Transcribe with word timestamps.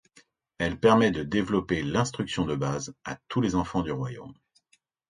Elle 0.57 0.79
permet 0.79 1.11
de 1.11 1.21
développer 1.21 1.83
l’instruction 1.83 2.43
de 2.47 2.55
base 2.55 2.95
à 3.05 3.19
tous 3.27 3.39
les 3.39 3.53
enfants 3.53 3.83
du 3.83 3.91
royaume. 3.91 4.33